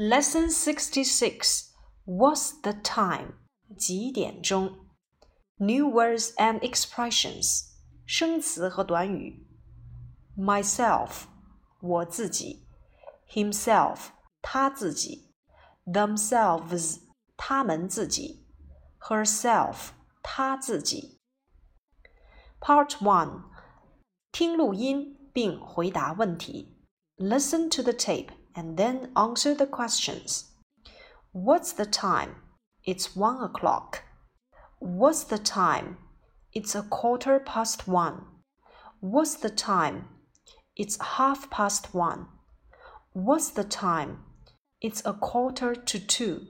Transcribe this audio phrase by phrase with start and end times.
[0.00, 1.70] Lesson sixty six.
[2.04, 3.34] What's the time?
[3.76, 4.86] 几点钟？
[5.56, 7.70] New words and expressions.
[8.04, 9.46] 生词和短语。
[10.36, 11.24] Myself.
[11.80, 12.66] 我自己。
[13.28, 14.10] Himself.
[14.42, 15.34] 他自己。
[15.84, 17.00] Themselves.
[17.36, 18.46] 他们自己。
[19.00, 19.90] Herself.
[20.28, 21.20] 她自己。
[22.60, 23.44] Part One，
[24.32, 26.76] 听录音并回答问题。
[27.16, 30.51] Listen to the tape and then answer the questions.
[31.31, 32.35] What's the time?
[32.83, 34.03] It's one o'clock.
[34.79, 35.97] What's the time?
[36.53, 38.25] It's a quarter past one.
[38.99, 40.09] What's the time?
[40.75, 42.27] It's half past one.
[43.13, 44.23] What's the time?
[44.81, 46.47] It's a quarter to two.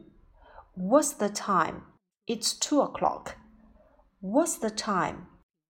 [0.73, 1.83] What's the time?
[2.27, 3.35] It's two o'clock.
[4.21, 5.27] What's the time?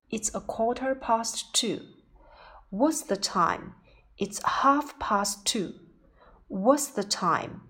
[0.09, 1.81] It's a quarter past two.
[2.70, 3.75] What's the time?
[4.17, 5.73] It's half past two.
[6.50, 7.62] What's the time?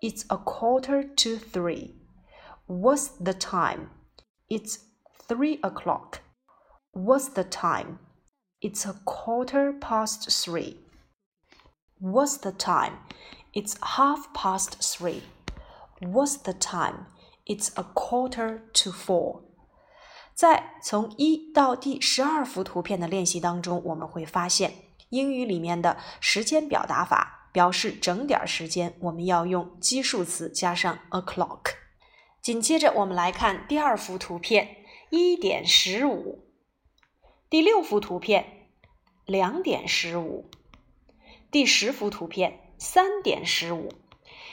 [0.00, 1.96] It's a quarter to three.
[2.66, 3.90] What's the time?
[4.48, 4.78] It's
[5.28, 6.20] three o'clock.
[6.92, 7.98] What's the time?
[8.60, 10.76] It's a quarter past three.
[12.00, 12.98] What's the time?
[13.52, 15.22] It's half past three.
[16.00, 17.06] What's the time?
[17.46, 19.42] It's a quarter to four.
[20.34, 24.72] 在从一到第十二幅图片的练习当中，我们会发现
[25.10, 27.35] 英语里面的时间表达法。
[27.57, 31.71] 表示整点时间，我们要用基数词加上 o'clock。
[32.39, 36.37] 紧接着，我们来看第二幅图片，一点十五；
[37.49, 38.67] 第六幅图片，
[39.25, 40.45] 两点十五；
[41.49, 43.91] 第十幅图片，三点十五。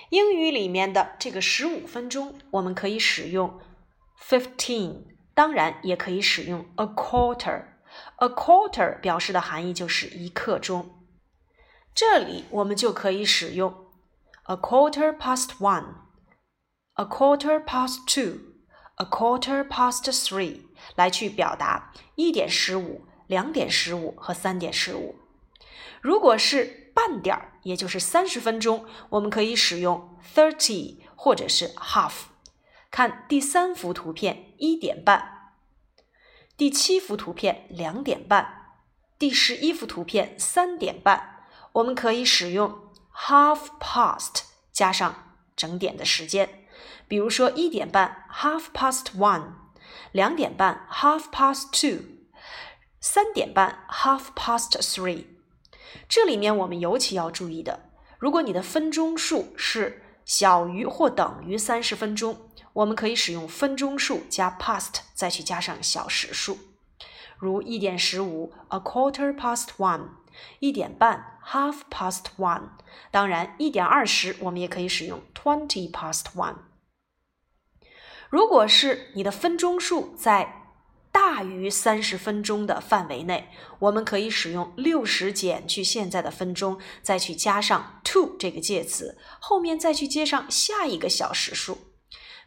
[0.08, 3.60] 英语里面的这个十五分钟，我们可以使用
[4.18, 5.02] fifteen，
[5.34, 7.64] 当然也可以使用 a quarter。
[8.16, 11.03] a quarter 表示的含义就是一刻钟。
[11.94, 13.72] 这里我们就可以使用
[14.44, 15.94] a quarter past one,
[16.94, 18.40] a quarter past two,
[18.96, 20.62] a quarter past three
[20.96, 25.14] 来去表达一点十五、两点十五和三点十五。
[26.00, 32.24] 如果是半点儿，也就是三十分钟，我们可以使用 thirty 或者是 half。
[32.90, 35.20] 看第三幅图片，一点半；
[36.56, 38.74] 第七幅图片，两点半；
[39.18, 41.33] 第十一幅图片，三点半。
[41.74, 42.72] 我们可以使用
[43.12, 44.42] half past
[44.72, 46.66] 加上整点的时间，
[47.08, 49.54] 比如说一点半 half past one，
[50.12, 52.04] 两点半 half past two，
[53.00, 55.24] 三点半 half past three。
[56.08, 66.56] 这里面我们尤其要注意的，如果你的分钟数是小于或等于三十分钟，我们可以使用分钟数加 past 再去加上小时数，
[67.36, 70.10] 如一点十五 a quarter past one。
[70.60, 72.70] 一点半，half past one。
[73.10, 76.56] 当然，一点二十，我们也可以使用 twenty past one。
[78.30, 80.62] 如果是你的分钟数在
[81.12, 91.78] 大于三十分钟的范围内，我们可以使用六十减去现在的分钟，再去加上 to 这个介词，后面再去接上下一个小时数。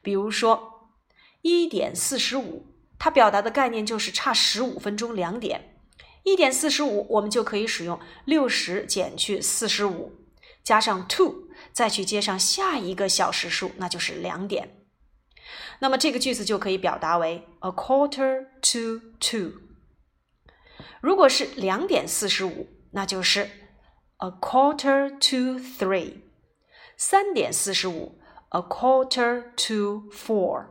[0.02, 0.92] 比如说
[1.42, 2.66] 一点四十五，
[3.00, 5.77] 它表达的概念就是差十五分钟两点。
[6.28, 10.12] 一点四十五，我们就可以使用六十减去四十五，
[10.62, 14.86] 加上 two，再去接上下一个小时数，那就是两点。
[15.80, 19.54] 那么这个句子就可以表达为 a quarter to two。
[21.00, 23.50] 如果是两点四十五，那就是
[24.18, 26.24] a quarter to three。
[26.98, 30.66] 三点四十五，a quarter to four。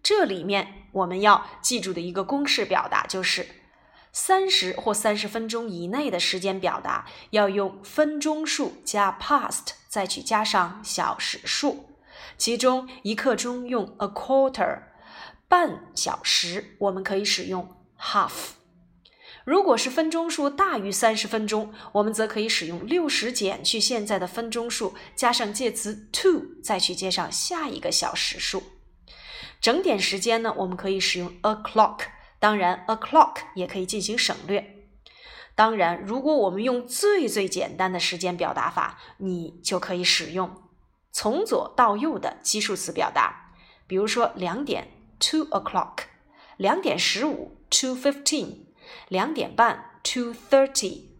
[0.00, 3.61] 这里面我们要记住的一个公式表达就是。
[4.12, 11.88] 三十或三十分钟以内的时间表达，要用分钟数加 past，再去加上小时数。
[12.36, 14.82] 其中一刻钟用 a quarter，
[15.48, 18.50] 半小时我们可以使用 half。
[19.44, 28.62] 如果是分钟数大于三十分钟，我们则可以使用六十减去现在的分钟数，加上介词 to，再去接上下一个小时数。
[29.60, 32.00] 整点时间呢，我们可以使用 a clock。
[32.42, 34.88] 当然，o'clock 也可以进行省略。
[35.54, 40.50] 当然，如果我们用最最简单的时间表达法，你就可以使用
[41.12, 43.52] 从左到右的基数词表达。
[43.86, 44.88] 比如说，两点
[45.20, 45.98] two o'clock，
[46.56, 48.64] 两点十五 two fifteen，
[49.06, 51.10] 两点半 two thirty。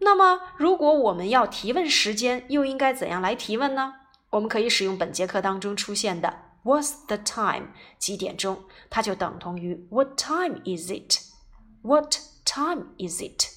[0.00, 3.94] 那么，如果我们要提问时间，又应该怎样来提问呢？
[4.28, 6.49] 我们可以使用本节课当中出现的。
[6.64, 7.68] What's the time？
[7.98, 8.64] 几点钟？
[8.90, 13.48] 它就等同于 What time is it？What time is it？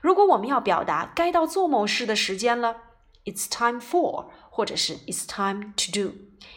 [0.00, 2.76] 如果我们要表达该到做某事的时间了
[3.24, 6.14] It's time for，或者是 It's time to do。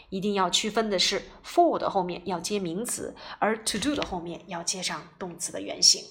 [0.10, 6.04] 一定要区分的是，for 的后面要接名词，而 to do 的后面要接上动词的原形。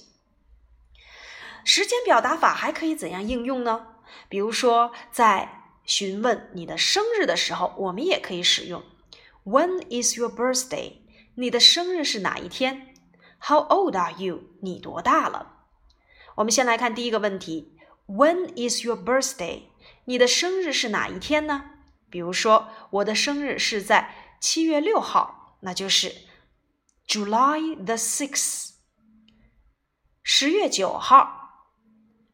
[1.63, 3.87] 时间表达法还可以怎样应用呢？
[4.31, 8.83] 比如说，在询问你的生日的时候，我们也可以使用
[9.46, 11.00] When is your birthday？
[11.36, 12.94] 你的生日是哪一天？
[13.40, 14.44] How old are you？
[14.62, 15.66] 你多大了？
[16.36, 17.78] 我们先来看第一个问题：
[18.08, 19.64] When is your birthday？
[20.06, 21.72] 你的生日是哪一天呢？
[22.10, 26.14] 比如说，我的生日是在七月六号，那就是
[27.08, 28.72] July the sixth。
[30.22, 31.72] 十月九号，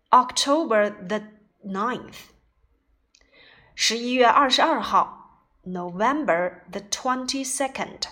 [0.10, 1.22] October the
[1.64, 2.16] ninth。
[3.76, 5.21] 十一月二十二号
[5.65, 8.09] ，November the twenty second。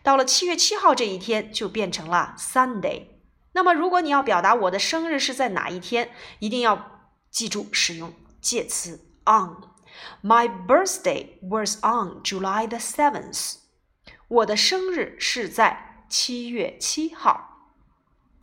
[0.03, 3.07] 到了七月七号这一天就变成了 Sunday。
[3.53, 6.94] 那么如果你要表达我的生日是在哪一天，一定要
[7.30, 9.56] 记住使用介词 on。
[10.22, 13.56] My birthday was on July the seventh。
[14.28, 17.52] 我的生日是在七月七号。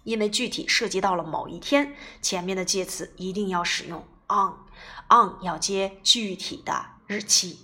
[0.04, 7.60] 因为具体涉及到了某一天，前面的介词一定要使用 on，on 要接具体的日期。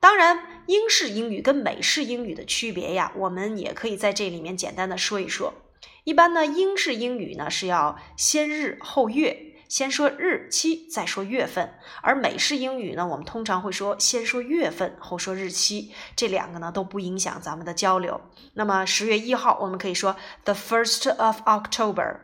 [0.00, 5.54] 当然，英式英语跟美式英语的区别呀，我们也可以在这里面简单的说一说。
[6.02, 9.51] 一般呢，英式英语呢是要先日后月。
[9.72, 11.72] 先说日期，再说月份。
[12.02, 15.94] 而美式英语呢，我们通常会说先说月份，后说日期。
[16.14, 18.20] 这两个呢都不影响咱们的交流。
[18.52, 20.14] 那么十月一号，我们可以说
[20.44, 22.18] the first of October，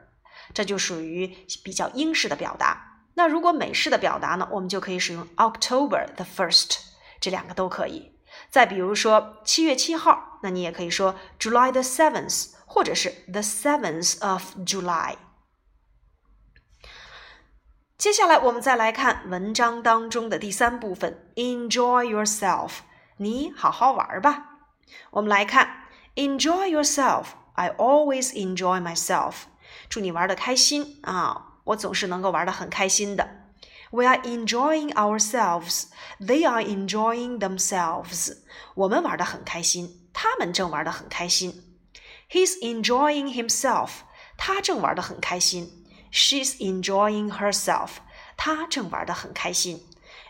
[0.53, 1.35] 这就属于
[1.65, 3.01] 比较英式的表达。
[3.15, 6.77] 那如果美式的表达呢，我们就可以使用 October the first，
[7.19, 8.13] 这两个都可以。
[8.51, 15.15] 再比如说七月七号，那你也可以说 July the seventh，或者是 the seventh of July。
[17.99, 22.71] 接下来，我们再来看文章当中的第三部分，Enjoy yourself，
[23.17, 24.61] 你好好玩吧。
[25.11, 29.35] 我们来看，Enjoy yourself，I always enjoy myself。
[29.89, 31.57] 祝你玩的开心啊！
[31.65, 33.29] 我总是能够玩的很开心的。
[33.91, 38.37] We are enjoying ourselves，they are enjoying themselves。
[38.77, 41.81] 我们玩的很开心，他们正玩的很开心。
[42.31, 43.91] He's enjoying himself，
[44.37, 45.78] 他正玩的很开心。
[46.11, 47.97] She's enjoying herself.
[48.37, 49.85] 她正玩得很开心。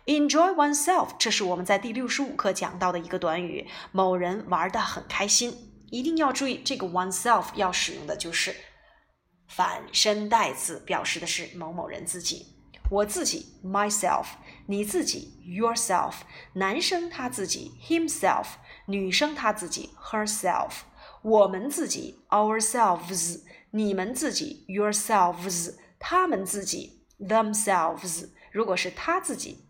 [0.06, 3.68] Enjoy oneself，这是我们在第六十五课讲到的一个短语。
[3.92, 5.54] 某人玩得很开心，
[5.90, 8.56] 一定要注意这个 oneself 要使用的就是
[9.46, 12.54] 反身代词，表示的是某某人自己。
[12.90, 14.24] 我自己 myself，
[14.66, 16.14] 你自己 yourself，
[16.54, 18.46] 男生他自己 himself，
[18.86, 20.70] 女生她自己 herself，
[21.20, 23.40] 我们自己 ourselves。
[23.72, 28.30] 你们自己，yourselves，他们自己，themselves。
[28.50, 29.66] 如果是他自己，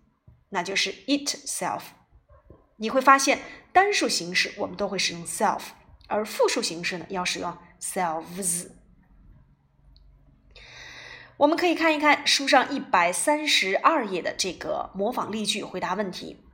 [0.51, 1.83] 那就是 itself。
[2.77, 3.41] 你会发现，
[3.73, 5.63] 单数形式我们都会使用 self，
[6.07, 8.69] 而复数形式呢，要使用 selves。
[11.39, 16.45] 我们可以看一看书上一百三十二页的这个模仿例句，回答问题。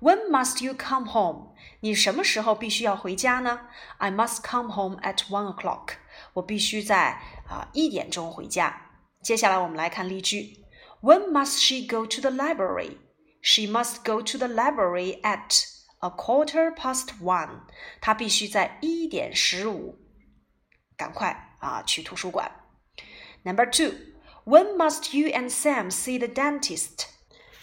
[0.00, 1.54] When must you come home？
[1.80, 3.60] 你什么时候必须要回家呢
[3.98, 5.94] ？I must come home at one o'clock。
[6.34, 8.90] 我必须在啊一点钟回家。
[9.22, 10.64] 接下来我们来看例句
[11.02, 12.98] ：When must she go to the library?
[13.42, 15.64] She must go to the library at
[16.00, 17.60] a quarter past one.
[18.00, 19.98] 她必须在一点十五
[20.96, 22.50] 赶快啊去图书馆。
[23.42, 23.92] Number two,
[24.46, 27.06] When must you and Sam see the dentist？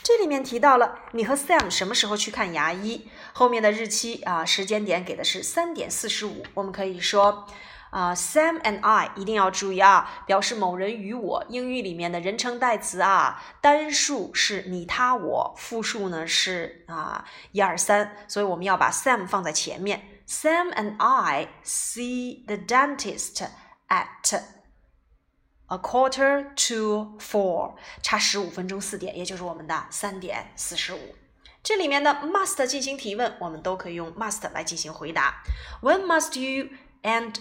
[0.04, 7.48] 这里面提到了你和 Sam 什么时候去看牙医，后面的日期啊时间点给的是三点四十五，我们可以说
[7.94, 11.46] 啊 Sam and I 一定要注意啊，表示某人与我。
[11.48, 20.10] 英语里面的人称代词啊，单数是你他我，复数呢是啊一二三，所以我们要把 Sam 放在前面。
[20.28, 23.46] Sam and I see the dentist
[23.88, 24.42] at
[25.68, 31.16] a quarter to four，差十五分钟四点，也就是我们的三点四十五。
[31.62, 35.44] 这里面的 must 进行提问，我们都可以用 must 来进行回答。
[35.82, 36.70] When must you
[37.04, 37.36] and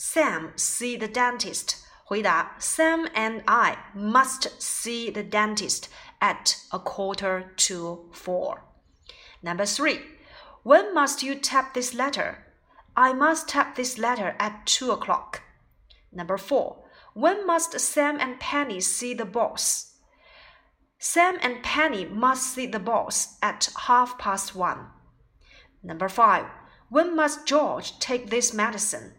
[0.00, 1.84] Sam see the dentist.
[2.04, 5.88] 回答：Sam and I must see the dentist
[6.20, 8.62] at a quarter to four.
[9.42, 10.00] Number three.
[10.62, 12.46] When must you tap this letter?
[12.96, 15.42] I must tap this letter at two o'clock.
[16.12, 16.84] Number four.
[17.14, 19.96] When must Sam and Penny see the boss?
[21.00, 24.90] Sam and Penny must see the boss at half past one.
[25.82, 26.46] Number five.
[26.88, 29.14] When must George take this medicine?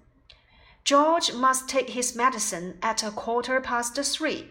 [0.89, 4.51] George must take his medicine at a quarter past three.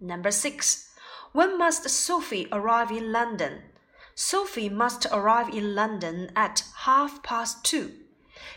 [0.00, 0.90] Number six.
[1.32, 3.62] When must Sophie arrive in London?
[4.14, 7.90] Sophie must arrive in London at half past two.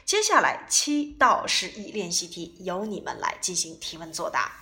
[0.06, 4.61] 接下来七到十一练习题由你们来进行提问作答。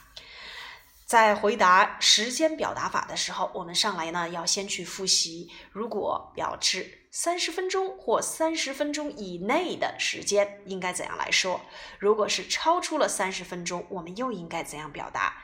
[1.11, 11.63] 在回答时间表达法的时候，我们上来呢要先去复习，如果表示三十分钟或三十分钟以内的时间，应该怎样来说？
[11.99, 15.43] 如果是超出了三十分钟，我们又应该怎样表达？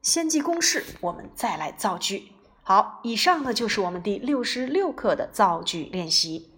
[0.00, 2.30] 先记公式，我们再来造句。
[2.62, 6.49] 好，以上呢就是我们第六十六课的造句练习。